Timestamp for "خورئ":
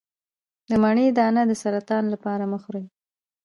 2.63-2.85